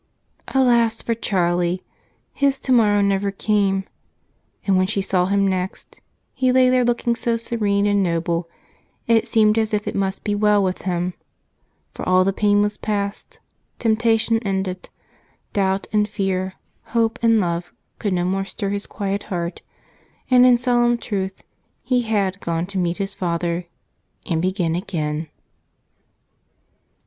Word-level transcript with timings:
Alas 0.47 1.03
for 1.03 1.13
Charlie! 1.13 1.83
His 2.33 2.57
tomorrow 2.57 3.01
never 3.01 3.29
came, 3.29 3.83
and 4.65 4.75
when 4.75 4.87
she 4.87 4.99
saw 4.99 5.27
him 5.27 5.47
next, 5.47 6.01
he 6.33 6.51
lay 6.51 6.71
there 6.71 6.83
looking 6.83 7.15
so 7.15 7.37
serene 7.37 7.85
and 7.85 8.01
noble, 8.01 8.49
it 9.05 9.27
seemed 9.27 9.59
as 9.59 9.75
if 9.75 9.87
it 9.87 9.93
must 9.93 10.23
be 10.23 10.33
well 10.33 10.63
with 10.63 10.81
him, 10.89 11.13
for 11.93 12.03
all 12.09 12.23
the 12.23 12.33
pain 12.33 12.63
was 12.63 12.77
past; 12.77 13.39
temptation 13.77 14.39
ended; 14.39 14.89
doubt 15.53 15.85
and 15.93 16.09
fear, 16.09 16.53
hope 16.97 17.19
and 17.21 17.39
love, 17.39 17.71
could 17.99 18.11
no 18.13 18.25
more 18.25 18.43
stir 18.43 18.69
his 18.69 18.87
quiet 18.87 19.21
heart, 19.29 19.61
and 20.31 20.47
in 20.47 20.57
solemn 20.57 20.97
truth 20.97 21.43
he 21.83 22.01
had 22.01 22.39
gone 22.41 22.65
to 22.65 22.79
meet 22.79 22.97
his 22.97 23.13
Father, 23.13 23.67
and 24.25 24.41
begin 24.41 24.75
again. 24.75 25.27